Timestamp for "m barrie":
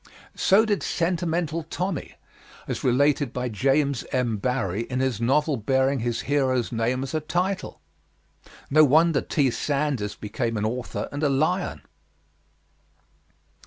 4.11-4.85